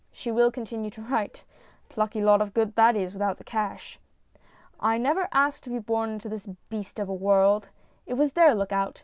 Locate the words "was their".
8.15-8.55